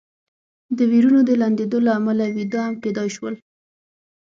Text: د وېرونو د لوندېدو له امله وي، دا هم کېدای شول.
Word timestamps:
د 0.77 0.79
وېرونو 0.91 1.19
د 1.25 1.31
لوندېدو 1.41 1.77
له 1.85 1.91
امله 1.99 2.25
وي، 2.33 2.45
دا 2.53 2.61
هم 2.67 2.73
کېدای 2.83 3.09
شول. 3.15 3.35